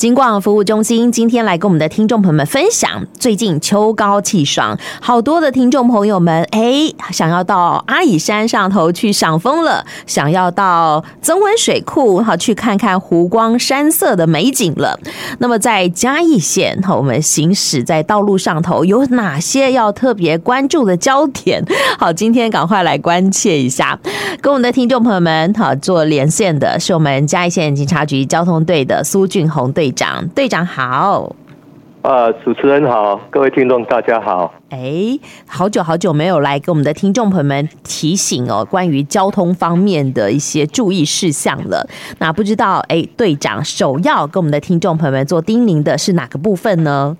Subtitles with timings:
[0.00, 14.98] 金广服务中心今天来跟我们的听众朋友们分享，最近秋高气爽，好多的听众朋友们哎，想要到阿里山上头去赏枫了，想要到曾文水库哈去看看湖光山色的美景了。
[15.38, 21.62] 那么在嘉义县哈，我们行驶在道路上头有哪些要特别关注的焦点？
[21.98, 24.00] 好，今天赶快来关切一下，
[24.40, 31.34] 跟我们的听众朋友们哈做连线的是我们嘉义县警察局交通队的苏俊宏队长，队长好。
[32.02, 34.54] 啊，主持人好，各位听众大家好。
[34.70, 41.86] 哎，好久好久没有来给我们的听众朋友们提醒哦，关于交通方面的一些注意事项了。
[42.18, 47.14] 那不知道哎，队长首要跟我们的听众朋友们做叮咛的是哪个部分呢？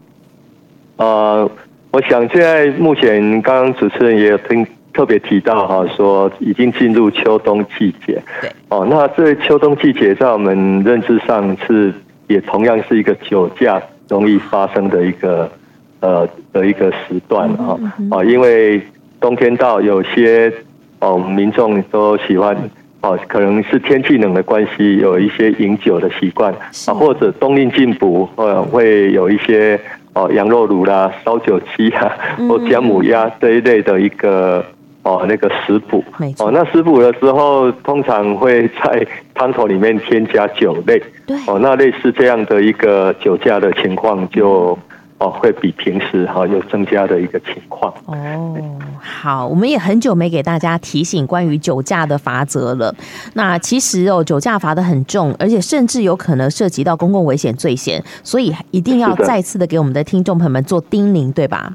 [0.97, 1.51] 呃，
[1.91, 8.23] 我想现在目前刚刚主持人也有听特别提到哈，说已经进入秋冬季节。
[8.41, 8.51] 对。
[8.71, 11.93] 哦，那这秋冬季节在我们认知上是。
[12.31, 15.51] 也同样是一个酒驾容易发生的一个
[15.99, 17.77] 呃的一个时段啊
[18.09, 18.81] 啊，因为
[19.21, 20.53] 冬天到，有些
[21.01, 22.57] 哦民众都喜欢
[23.01, 26.55] 哦，可能是天气冷的关系，有一些饮酒的习惯
[26.87, 29.79] 啊，或者冬令进补，呃，会有一些
[30.13, 32.13] 哦羊肉炉啦、烧酒鸡啊
[32.49, 34.65] 或姜母鸭这一类的一个。
[35.03, 36.05] 哦，那个食补，
[36.39, 44.79] 哦，那食补的时候，通常会在汤头里面添加酒类，对，哦，那类似这样的一个酒驾的情况，就
[45.17, 47.93] 哦会比平时哈有增加的一个情况。
[48.05, 48.55] 哦，
[49.01, 52.95] 好，我们也很久没给大家提醒关于酒驾的罚则了。
[53.33, 61.73] 那其实哦，酒驾罚的很重，而且甚至有可能涉及到公共危险罪嫌，所以一定要再次的给我们的听众朋友们做叮咛，对吧？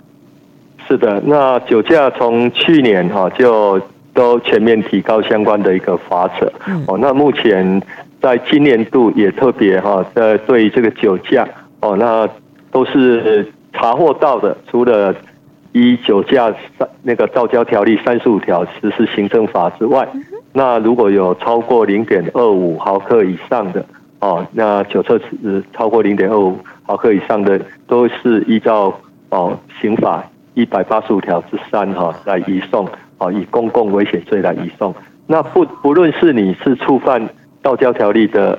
[0.88, 3.82] 是的，那酒驾从去年哈就
[4.14, 6.52] 都全面提高相关的一个罚则
[6.88, 6.98] 哦。
[7.00, 7.82] 那目前
[8.22, 11.48] 在今年度也特别哈，在对这个酒驾
[11.82, 12.30] 哦，那
[12.72, 15.14] 都是查获到的，除了
[15.72, 16.54] 依酒驾
[17.02, 20.08] 那个道交条例三十五条实施行政法之外，
[20.54, 23.84] 那如果有超过零点二五毫克以上的
[24.20, 28.94] 哦，那酒测值超过零点二五毫克以上的，都是依照
[29.30, 30.24] 哦刑法。
[30.56, 34.94] 一百八十五条之三哈来移送啊，以公共危险罪来移送。
[35.28, 37.30] 那不不论是你是触犯
[37.62, 38.58] 道交条例的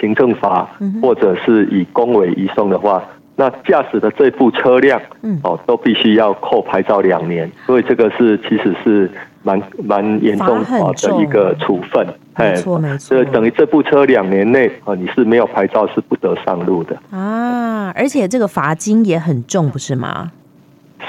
[0.00, 0.68] 行政法，
[1.00, 3.02] 或者是以公委移送的话，
[3.36, 5.00] 那驾驶的这部车辆
[5.42, 7.50] 哦都必须要扣牌照两年。
[7.66, 9.10] 所以这个是其实是
[9.42, 12.06] 蛮蛮严重的一个处分。
[12.36, 20.30] 没错没错，所以等于这部车两年内啊你是没有牌照是不得上路的啊，而且这个罚金也很重，不是吗？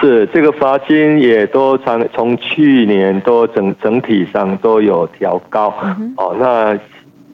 [0.04, 5.74] 是这个罚金也都从从去年都整整体上都有调高
[6.18, 6.78] 哦，那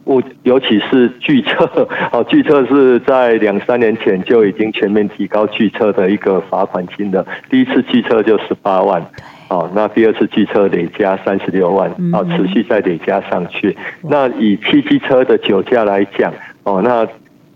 [0.06, 1.66] 物尤其是拒测
[2.12, 9.04] 哦，拒测是在两三年前就已经全面提高拒测的一个罚款金的，第一次拒测就十八万
[9.48, 13.76] 哦，那第二次拒测累加三十六万哦，持续再累加上去。
[14.04, 16.32] 那以汽机车的酒驾来讲
[16.64, 17.08] 哦，那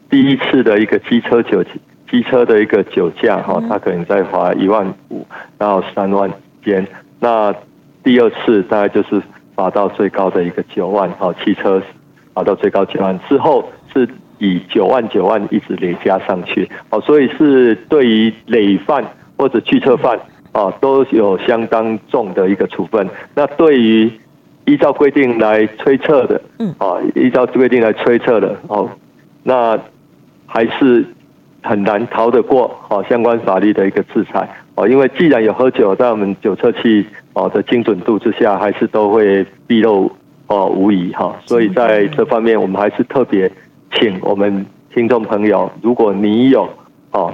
[0.09, 1.63] 第一次的一个机车酒。
[2.13, 5.25] 机车的一个酒驾哈，他可能在罚一万五
[5.57, 6.31] 到三万
[6.63, 6.87] 间。
[7.19, 7.51] 那
[8.03, 9.19] 第二次大概就是
[9.55, 11.81] 罚到最高的一个九万哈，汽车
[12.35, 14.07] 罚到最高九万之后，是
[14.37, 16.69] 以九万九万一直累加上去。
[16.91, 19.03] 哦，所以是对于累犯
[19.35, 20.15] 或者拒测犯
[20.51, 23.09] 啊，都有相当重的一个处分。
[23.33, 24.11] 那对于
[24.65, 28.87] 依照规定来催测的，嗯，啊，依照规定来催测的哦，
[29.41, 29.79] 那
[30.45, 31.03] 还是。
[31.63, 40.11] 很难逃得过哦相关法律的一个制裁哦，因为既然有喝酒，在我们酒测器哦的精准度之下，还是都会毕露
[40.47, 41.33] 哦无疑哈。
[41.45, 43.49] 所以在这方面，我们还是特别
[43.93, 46.67] 请我们听众朋友，如果你有
[47.11, 47.33] 哦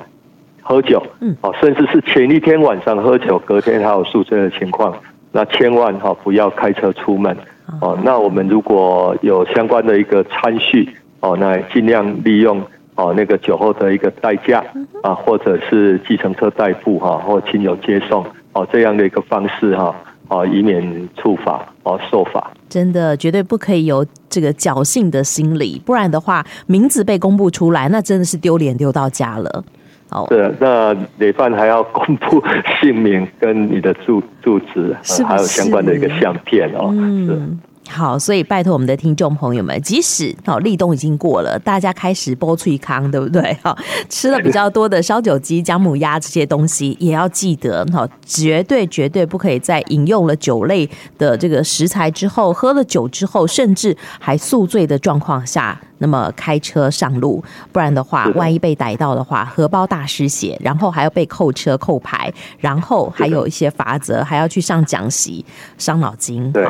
[0.61, 4.95] 喝酒，嗯哦，甚至是前一天晚上喝酒，隔天还有宿醉的情况，
[5.31, 7.35] 那千万哈不要开车出门
[7.81, 7.97] 哦。
[8.03, 10.87] 那我们如果有相关的一个餐叙
[11.21, 12.61] 哦，那尽量利用。
[12.99, 14.61] 哦，那个酒后的一个代驾
[15.03, 19.95] 啊，或者是计程车代步哈，或亲友接送哦，这样的一个方式哈，
[20.27, 22.51] 哦，以免触法哦受罚。
[22.67, 29.63] 真的绝对不可以有这个侥幸的心理，不然的话，名字被公布出来，那真的是丢脸丢到家了。
[30.09, 32.43] 哦，对，那累犯还要公布
[32.81, 34.93] 姓名跟你的住住址，
[35.25, 36.89] 还有相关的一个相片哦。
[36.91, 37.57] 嗯。
[37.89, 43.53] 好，所以拜托我们的听众朋友们，即使哦立冬已经过了，大家开始煲脆康，对不对？
[43.63, 43.75] 哈，
[44.07, 57.41] 吃了比较多的烧酒鸡、姜母鸭这些东西，也要记得哈，绝对绝对不可以在饮用了酒类的这个食材之后，喝了酒之后，甚至还宿醉的状况下那么开车上路，
[57.71, 65.45] 不然的话，万一被逮到的话，荷包大失血，然后还要被扣车扣牌，然后还有一些罚则，还要去上讲习，
[65.77, 66.51] 伤脑筋。
[66.51, 66.67] 对，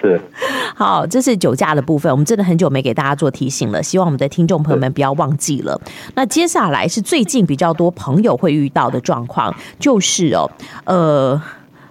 [0.00, 0.20] 是。
[0.74, 5.80] 好，这是酒驾的部分，我们真的很久没给大家做提醒了，希望我们的听众朋友们不要忘记了。
[6.14, 10.50] 那接下来是最近比较多朋友会遇到的状况，就是哦，
[10.84, 11.40] 呃。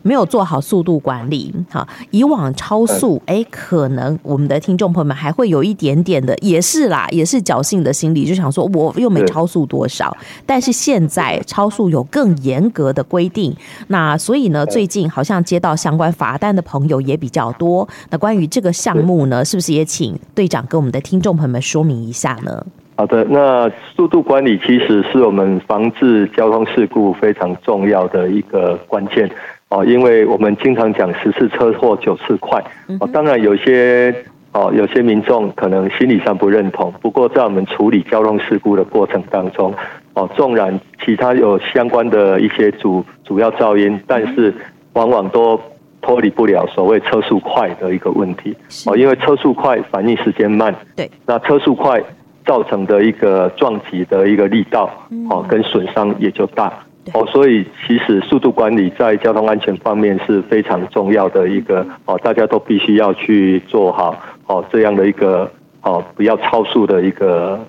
[0.07, 10.15] 没有做好速度管理，哈，以往超速，哎，可能我们的听众朋友们还会有一点点的，也是啦，也是侥幸的心理，就想说我又没超速多少，
[10.45, 13.53] 但是现在超速有更严格的规定，
[13.87, 17.85] 那所以呢，最近好像接到相关罚单的朋友也比较多。
[18.09, 22.65] 那关于这个项目呢，是不是也请队长跟我们的听众朋友们说明一下呢？
[22.95, 29.29] 好的，那速度管理其实是我们防治交通事故非常重要的一个关键。
[29.69, 32.63] 哦，因为我们经常讲十次车祸九次快，
[32.99, 34.15] 哦，当然有些
[34.53, 36.91] 哦，有些民众可能心理上不认同。
[37.01, 39.73] 不过在我们处理交通事故的过程当中，
[40.13, 44.53] 哦，纵然其他有相关的一些主主要噪音，但是
[44.93, 45.59] 往往都
[46.01, 48.55] 脱离不了所谓车速快的一个问题。
[48.85, 52.01] 哦，因为车速快反应时间慢，对，那车速快
[52.45, 54.89] 造成的一个撞击的一个力道，
[55.29, 56.71] 哦，跟损伤也就大。
[57.13, 64.17] 哦，所以其实速度管理在交通安全方面是非常重要的一个哦，大家都必须要去做好
[64.47, 65.49] 哦这样的一个
[65.81, 67.59] 哦不要超速的一个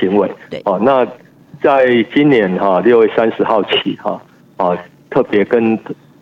[0.00, 0.30] 行为。
[0.50, 1.06] 对哦，那
[1.60, 4.20] 在今年哈六月三十号起哈
[4.56, 4.76] 啊
[5.10, 5.78] 特别跟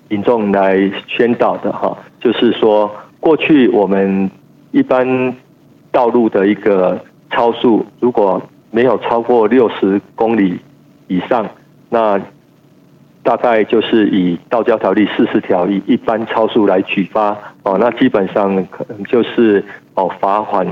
[0.08, 2.90] 民众来宣导的哈，就是说
[3.20, 4.30] 过去我们
[4.70, 5.34] 一般
[5.90, 6.98] 道路的一个
[7.30, 8.40] 超速如果
[8.70, 10.58] 没有超过六十公里
[11.08, 11.46] 以上，
[11.88, 12.20] 那
[13.26, 19.62] 大概就是以道交条例四十条以一般超速来举发哦，那基本上可能就是
[19.94, 20.64] 哦罚款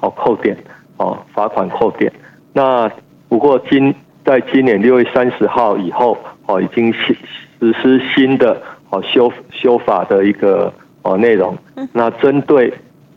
[0.00, 0.54] 哦扣点
[0.98, 2.12] 哦罚款扣点。
[2.52, 2.86] 那
[3.30, 3.94] 不过今
[4.26, 7.16] 在今年六月三十号以后哦，已经实
[7.58, 8.60] 实施新的
[8.90, 10.70] 哦修修法的一个
[11.00, 11.56] 哦内容。
[11.94, 12.70] 那针对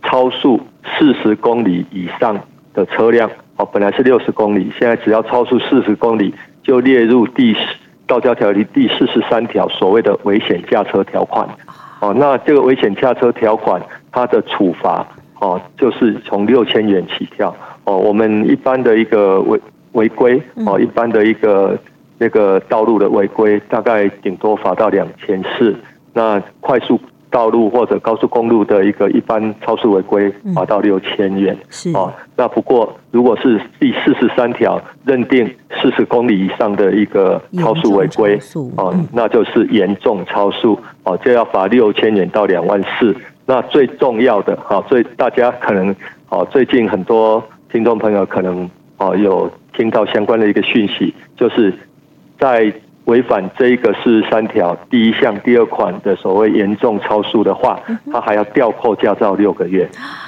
[0.04, 0.58] 超速
[0.98, 2.40] 四十公里以上
[2.74, 6.34] 的车辆哦，本来是六十公里，现在只要超速四十公里
[6.64, 7.60] 就列入第十。
[8.08, 11.48] 道交条例第四十三条所谓的危险驾车条款，
[12.02, 13.82] 哦，那这个危险驾车条款
[14.12, 15.06] 它的处罚
[15.40, 17.98] 哦，就是从六千元起跳哦。
[17.98, 19.60] 我们一般的一个违
[19.94, 21.78] 违规哦，一般的一个
[22.18, 25.76] 那个道路的违规，大概顶多罚到两千四。
[26.14, 27.00] 那快速。
[27.36, 31.54] 道路或者高速公路的一个一般超速违规，罚到六千元。
[31.70, 35.46] 是哦，那不过如果是第四十三条认定
[35.82, 38.40] 四十公里以上的一个超速违规，
[38.78, 43.14] 哦，那就是严重超速，哦，就要罚六千元到两万四。
[43.46, 45.94] 那最重要的，哈，最大家可能，
[46.30, 51.74] 哦，最近很多听众朋友可能，哦，有听到相关的一个讯息，就是
[52.40, 52.72] 在。
[53.06, 57.80] 违反这一个四十三条第一项第二款的所谓严重超速的话，
[58.12, 59.88] 他还要吊扣驾照六个月。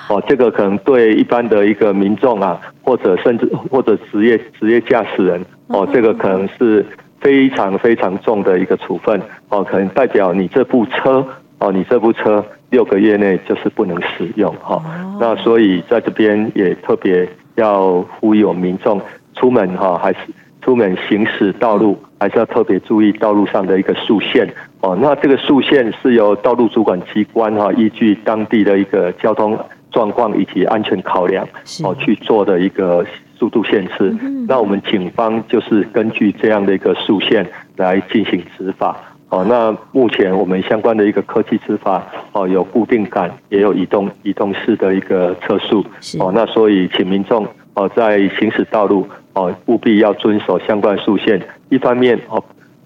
[0.10, 6.86] 哦，这个可能对一般的一个民众啊，或者甚至或者职业职业驾驶人，哦，这个可能是
[7.20, 9.20] 非常非常重的一个处分。
[9.50, 11.26] 哦，可能代表你这部车，
[11.58, 14.54] 哦，你这部车六个月内就是不能使用。
[14.62, 14.82] 哈，
[15.20, 19.02] 那所以在这边也特别要呼吁民众
[19.34, 20.20] 出门哈，还是。
[20.68, 24.46] 出门行驶道路，还是要特别注意道路上的一个速限
[24.82, 24.98] 哦。
[25.02, 29.58] 那这个速限是由道路主管机关哈，依据当地的一个交通
[29.92, 31.48] 状况以及安全考量
[31.86, 33.06] 哦去做的一个
[33.40, 34.14] 速度限制。
[34.46, 38.94] 那我们警方就是根据这样的一个速限来进行执法
[39.30, 39.46] 哦。
[39.48, 45.86] 那目前我们相关的一个科技执法哦，有固定杆，也有移动移动式的一个测速
[46.20, 46.30] 哦。
[46.36, 49.08] 那所以请民众哦在行驶道路。
[49.38, 51.40] 哦，务必要遵守相关速限，
[51.70, 52.44] 一方面哦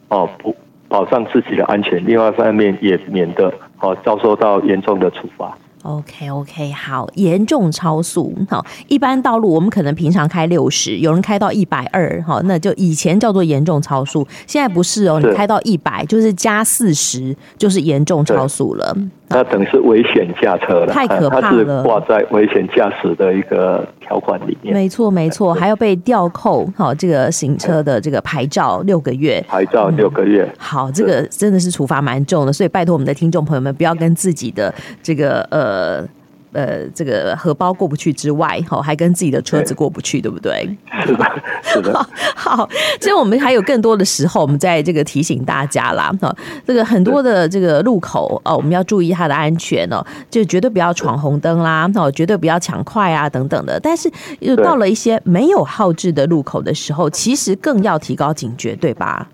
[0.09, 0.53] 哦不
[0.89, 5.57] 保障自己的安全，另外一方面也免得哦遭受到严重的处罚。
[5.83, 18.95] OK OK，好，严重超速，好，一般道路我们可能平常开六十，有人开到一百二，好，那就以前叫做严重超速，现在不是哦，你开到一百就是加四十，就是严重超速了。
[19.31, 21.41] 那等于是危险驾车了，太可怕了。
[21.41, 24.73] 它是挂在危险驾驶的一个条款里面。
[24.73, 30.43] 没错，没错，还要被吊扣好这个行车的这个牌照六个月，牌照六个月。
[30.43, 36.07] 嗯、好，这个真的是处罚蛮重的，所以拜托我们的听众朋友们不要跟自己的这个呃。
[36.53, 40.69] 呃这个荷包过不去之外，哈，还跟自己的车子过不去，对，对不对？
[41.05, 42.07] 是的，是的。
[42.35, 42.67] 好，
[42.99, 53.79] 其实我们还有更多的时候，我们在这个提醒大家啦，哈，这个很多的这个路口哦，我们要注意它的安全哦，就绝对不要闯红灯啦，哦，绝对不要抢快啊，等等的。
[53.79, 59.27] 但是又到了一些没有号志的路口的时候，其实更要提高警觉，对吧？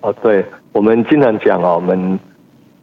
[0.00, 2.18] 哦，对，我们经常讲哦，我们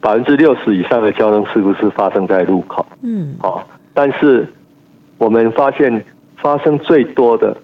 [0.04, 3.62] 百分之六十以上的交通事故是发生在路口，嗯，哦，
[3.94, 4.46] 但是
[5.16, 6.04] 我们发现
[6.36, 7.56] 发生最多的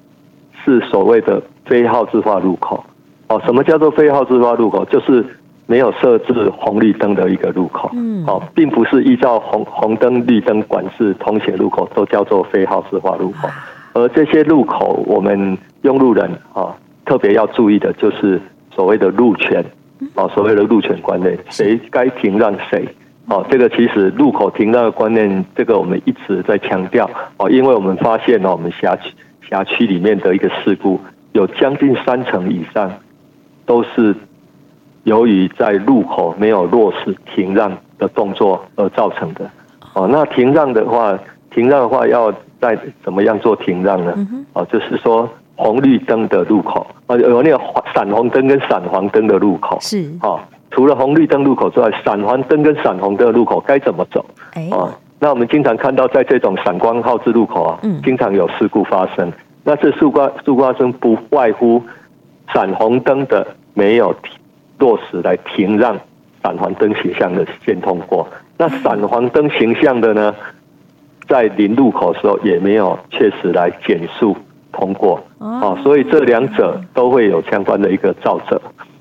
[0.64, 2.82] 是所谓的非号志化路口，
[3.28, 4.82] 哦，什么叫做非号志化路口？
[4.86, 5.22] 就是
[5.66, 13.50] 没有设置红绿灯的一个路口，嗯，哦，并不是依照红红灯绿灯管制通行路口都叫做非号志化路口，
[13.92, 18.40] 而这些路口，我们用路人啊特别要注意的就是。
[18.72, 19.62] 所谓的路权，
[20.14, 22.88] 哦，所谓的路权观念，谁该停让谁，
[23.26, 29.12] 哦，这个其实路口停让的观念，这个我们一直在强调，哦，因为我们发现哦，我们辖区
[29.48, 31.00] 辖区里面的一个事故，
[31.32, 32.90] 有将近三成以上
[33.66, 34.14] 都是
[35.04, 39.50] 由于在路口没有落实停让的动作而造成的，
[39.94, 41.18] 哦，那停让的话，
[41.50, 44.14] 停让的话要再怎么样做停让呢？
[44.54, 45.28] 哦，就是说。
[45.60, 47.60] 红绿灯的路口啊，有那个
[47.94, 50.40] 闪红灯跟闪黄灯的路口是啊。
[50.70, 54.24] 除了红绿灯路口之外，闪黄灯跟闪红灯的路口该怎么走？
[54.70, 54.88] 啊，
[55.18, 59.32] 那我们经常看到在这种闪光号志路口啊，经常有事故发生。
[59.64, 61.82] 那这事故事故发生不外乎
[62.54, 64.14] 闪红灯的没有
[64.78, 65.98] 落实来停让
[66.42, 68.26] 闪黄灯形象的先通过，
[68.56, 70.34] 那闪黄灯形象的呢，
[71.28, 74.36] 在临路口的时候也没有确实来减速。
[74.72, 78.60] 通过哦，所以这两者都会有相关的一个肇责。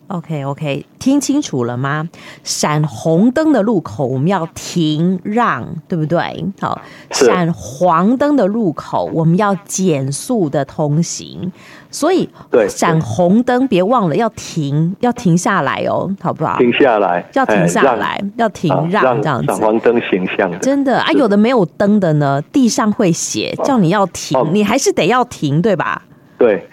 [0.09, 2.09] OK OK，听清楚了吗？
[2.43, 6.45] 闪红灯的路口我们要停让，对不对？
[6.59, 11.51] 好，闪黄灯的路口我们要减速的通行。
[11.91, 16.57] 所以，对闪红灯别忘了要停，要停下来哦，好不好？
[16.57, 19.47] 停下来，要停下来，要停让这样子。
[19.53, 26.01] 闪黄灯形象，真的啊，有的没有灯的呢，地上会写叫你要停，你还是得要停，对吧？
[26.39, 26.67] 对。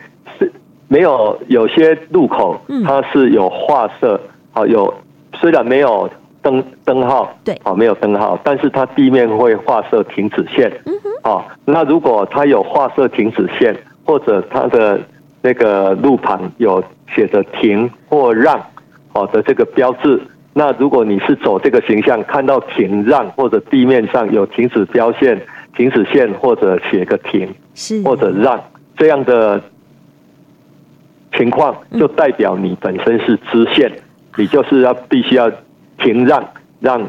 [0.88, 4.21] 没有，有些路口它是有画设，
[4.52, 4.93] 好有
[5.35, 6.09] 虽然没有
[6.40, 15.00] 灯灯号，对，好没有灯号，但是它地面会画设停止线，嗯哼，好，那如果它有画设停止线，或者它的
[15.43, 18.61] 那个路旁有写着停或让，
[19.12, 20.21] 好的这个标志，
[20.55, 25.40] 那如果你是走这个形象，看到停让或者地面上有停止标线、
[25.76, 28.00] 停止线或者写个停，是。
[28.05, 28.62] 或者让
[28.97, 29.61] 这样的。
[31.37, 33.93] 情况就代表你本身是支线，
[34.37, 35.50] 你就是要必须要
[35.99, 36.45] 停让，
[36.81, 37.09] 让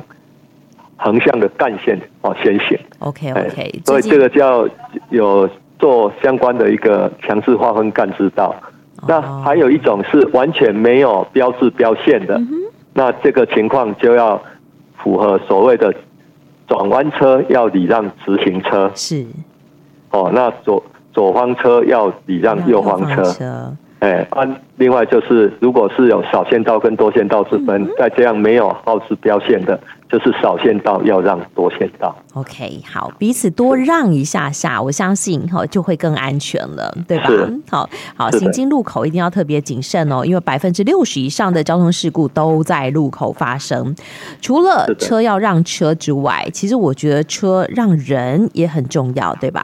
[0.95, 2.77] 横向的干线哦先行。
[2.99, 4.67] OK OK，所以这个叫
[5.09, 8.55] 有做相关的一个强制划分干支道。
[9.07, 12.41] 那还有一种是完全没有标志标线的，
[12.93, 14.41] 那这个情况就要
[14.97, 15.93] 符合所谓的
[16.67, 19.23] 转弯车要礼让直行车是。
[20.09, 23.75] 哦，那左左方车要礼让右方车。
[23.99, 32.15] 哎，啊，另外就是，如果是有少线道跟多线道之分，在这样没有号志标线的，就是少线道要让多线道。
[32.35, 37.29] OK，好，彼此多让一下下，我相信哈就会更安全了，对吧？
[37.71, 43.95] 好好，行经路口一定要特别谨慎哦，因为百分之六十以上的交通事故都在路口发生。
[44.39, 49.63] 除了车要让车之外，其实我觉得车让人也很重要，对吧？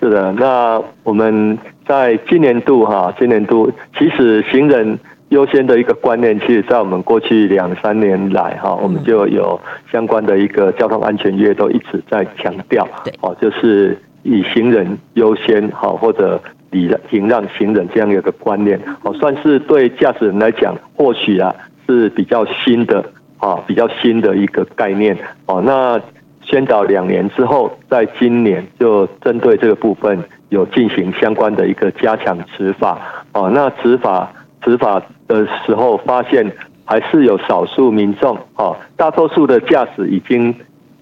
[0.00, 1.56] 是的，那我们
[1.86, 9.60] 在今年度哈，今年度其实行人优先的一个观念，其实，在我们过去两三年来哈，我们就有
[9.92, 12.86] 相关的一个交通安全月都一直在强调，
[13.20, 16.40] 哦，就是以行人优先哈，或者
[16.70, 21.54] 礼让停让行人这样一个观念，哦，算是对驾驶人来讲，或许啊
[21.86, 23.04] 是比较新的
[23.38, 25.16] 啊，比较新的一个概念
[25.46, 26.00] 哦，那。
[26.46, 32.98] 宣导两年之后，在今年就针对这个部分有进行相关的一个加强执法。
[33.32, 36.50] 哦，那执法执法的时候，发现
[36.84, 40.54] 还是有少数民众，哦，大多数的驾驶已经。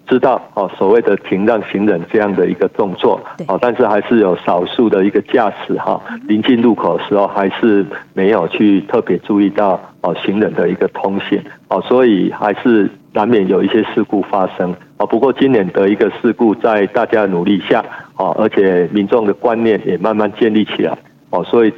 [0.07, 5.99] 知道哦，所谓的停让行人这样的一个动作哦，但是还是有少数的一个驾驶哈，
[6.29, 7.83] 临近路口的时候还是
[8.13, 15.07] 没有去特别注意到哦行人的一个通行哦，所以还是难免有一些事故发生啊。
[15.07, 17.85] 不过今年的一个事故在大家努力下
[18.17, 20.97] 哦，而且民众的观念也慢慢建立起来
[21.31, 21.73] 哦，所以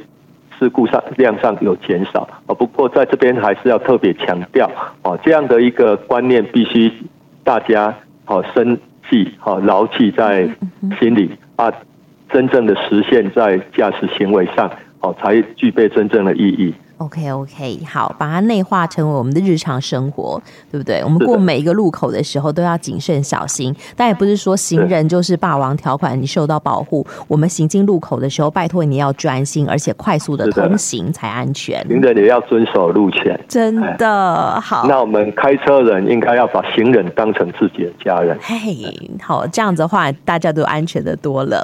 [0.59, 2.55] 事故上量上有减少哦。
[2.55, 4.69] 不过在这边还是要特别强调
[5.03, 6.91] 哦，这样的一个观念必须
[7.43, 7.93] 大家。
[8.29, 8.77] 好，深
[9.09, 10.49] 记哈牢记在
[10.99, 11.71] 心里啊，
[12.29, 14.69] 真正的实现在驾驶行为上，
[14.99, 16.73] 哦，才具备真正的意义。
[16.97, 21.03] OK OK，好，把它内化成为我们的日常生活，对不对？
[21.03, 23.75] 我们过每一个路口的时候都要谨慎小心。
[23.95, 27.05] 但也不是说行人就是霸王条款，你受到保护。
[27.27, 31.85] 我们行进路口的时候，拜托你要专心，而且快速的通行才安全。
[31.87, 34.87] 行人也要遵守路权，真的好。
[34.87, 38.35] 那我们开车人应该要把行人当成自己的家人。
[38.41, 41.63] 嘿，好，这样子的话，大家都安全的多了。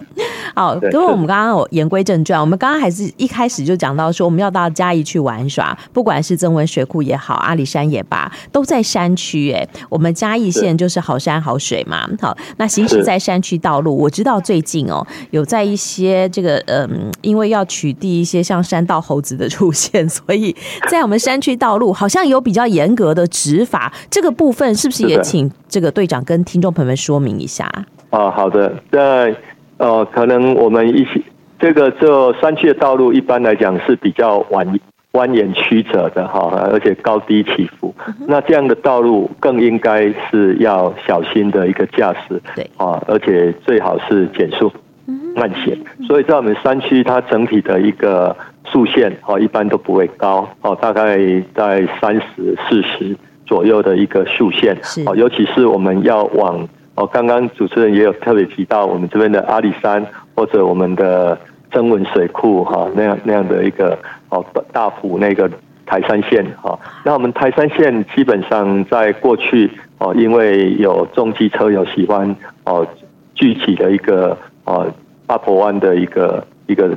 [0.54, 9.52] 好，因为我们刚刚有言归正传，我们刚刚还是一开始就讲到说，我们要到嘉义去玩耍，不管是曾文水库也好，阿里山也罢，都在山区。
[9.52, 12.08] 哎，我们嘉义县就是好山好水嘛。
[12.22, 20.56] 好，那行驶在山区道路，我知道最近哦，有在一些这个嗯，因为要取缔一些像山道猴子的出现，所以
[20.88, 23.92] 在我们山区道路好像有比较严格的执法。
[24.12, 27.68] 这个部分是不是也请这个队长跟听众朋友们说明一下？
[28.12, 29.36] 啊，好的，在。
[29.78, 31.24] 呃，可能我们一起
[31.60, 34.80] 这个这山区的道路，一般来讲是比较蜿
[35.14, 37.94] 蜿蜒曲折的哈，而且高低起伏。
[38.28, 44.72] 那这样的道路更应该是要小心的一个驾驶，对啊，而且最好是减速
[45.36, 45.78] 慢行。
[46.08, 51.18] 所以在我们山区，它整体的一个速限哦，一般都不会高哦，大概
[51.56, 53.16] 在三十四十
[53.46, 56.68] 左右的一个速限哦，尤其是我们要往。
[56.96, 61.38] 哦，刚刚主持人也有特别提到我们这边的阿里山或者我们的
[61.72, 63.98] 曾文水库哈，那样那样的一个
[64.30, 65.50] 哦大埔那个
[65.86, 72.36] 台山线哈，那我们台山线基本上在过去哦，因为有重机车友喜欢
[72.66, 72.88] 哦
[73.34, 74.92] 聚集的一个哦
[75.26, 76.96] 八婆湾的一个一个。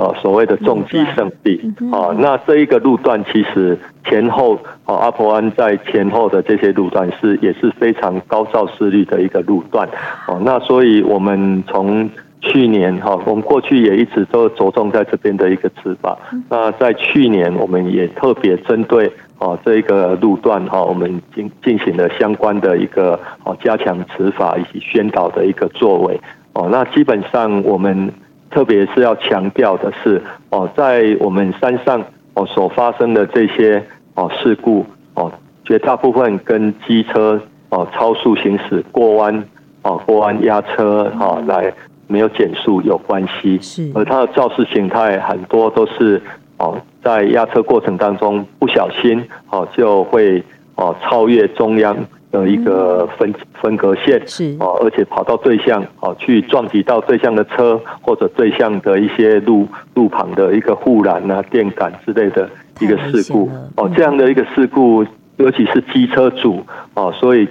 [0.00, 1.60] 呃，所谓的重机圣地
[1.92, 9.86] 啊，那这一个路段其实前后啊，阿婆湾在前后的这些路段是也是非常高肇事率的一个路段
[10.26, 10.40] 哦。
[10.42, 12.08] 那所以我们从
[12.40, 16.16] 去年哈，我们过去也一直都着重在这边的一个执法。
[16.48, 26.18] 那在去年，我们也特别针对哦这一个路段哈，我们进进行了相关的一个哦加强执法以及宣导的一个作为
[26.54, 26.70] 哦。
[26.72, 28.10] 那基本上我们。
[28.50, 32.02] 特别是要强调的是，哦，在我们山上
[32.34, 33.82] 哦所发生的这些
[34.14, 35.32] 哦事故哦，
[35.64, 39.44] 绝大部分跟机车哦超速行驶、过弯
[39.82, 41.72] 哦过弯压车哈来
[42.08, 43.58] 没有减速有关系。
[43.60, 46.20] 是，而它的肇事形态很多都是
[46.58, 50.42] 哦在压车过程当中不小心哦就会
[50.74, 51.96] 哦超越中央。
[52.30, 54.56] 的一个分分隔线是。
[54.60, 62.48] 哦，而且跑到对向哦，去撞击到对向的车，或者对向的一些路路旁的一个护栏啊、电杆之类的
[62.80, 65.04] 一个事故哦，这样的一个事故，
[65.36, 66.64] 尤其是机车主
[66.94, 67.48] 哦，所以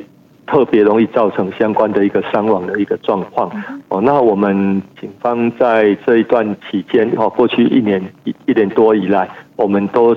[0.47, 3.51] 特别容易造成相关的一个伤亡的一个状况。
[3.89, 4.01] 哦。
[4.01, 10.15] 那我们警方在这一段期间哦，过去一年一一年多以来，我们都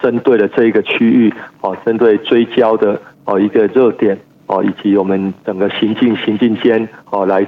[0.00, 3.00] 针对了这一个区域哦，针对追焦的。
[3.26, 7.46] 哦，一个热点哦，以及我们整个行进行进间哦，来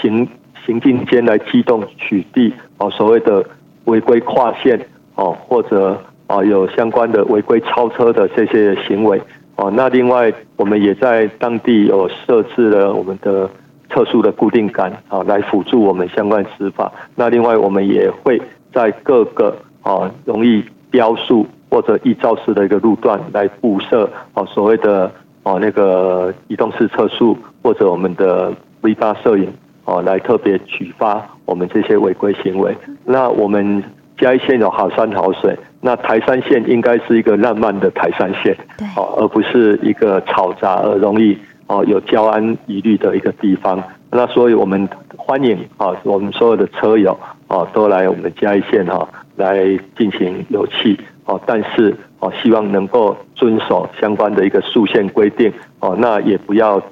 [0.00, 0.28] 行
[0.64, 3.44] 行进间来机动取缔哦，所谓的
[3.86, 4.78] 违规跨线
[5.16, 9.20] 哦，或者啊有相关的违规超车的这些行为
[9.56, 9.72] 哦。
[9.74, 13.50] 那另外，我们也在当地有设置了我们的
[13.88, 16.92] 特殊的固定杆啊，来辅助我们相关执法。
[17.16, 18.40] 那另外，我们也会
[18.72, 21.46] 在各个啊容易标速。
[21.70, 29.52] 或者一照式的一个路段来布设哦，所谓的哦那个移动式测速，或者我们的 V 八摄影
[29.84, 32.74] 哦，来特别举发我们这些违规行为。
[33.04, 33.84] 那我们
[34.16, 38.56] 嘉义县有好山好水，那台山县应该是一个浪漫的台山线，
[38.96, 43.78] 哦，而不是一个嘈杂而容易哦有交安疑虑的一个地方。
[44.10, 47.14] 那所以我们欢迎啊，我们所有的车友
[47.48, 49.64] 哦，都来我们嘉义县哈来
[49.96, 50.98] 进行游憩。
[51.24, 56.82] 哦，但是哦，希望能够遵守相关的一个速限规定哦，那也不要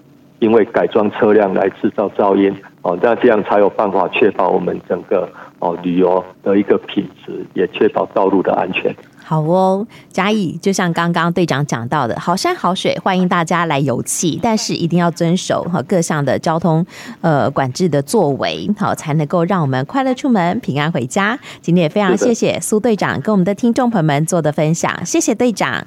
[0.40, 5.26] 因为改装车辆来制造噪音哦，那这样才有办法确保我们整个
[5.58, 8.94] 哦旅游的一个品质，也确保道路的安全。
[9.28, 16.86] 好哦，嘉义就像刚刚队长讲到的，好山好水，欢迎大家来游憩，但是一定要遵守和各项的交通
[17.22, 21.36] 呃管制的作为，好才能够让我们快乐出门，平安回家。
[21.60, 25.84] 今天也非常谢谢苏队长跟我们的听众朋友们做的分享，谢谢队长。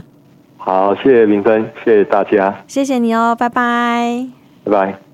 [0.58, 4.28] 好，谢谢明芬，谢谢大家，谢谢你哦，拜拜，
[4.66, 5.09] 拜拜。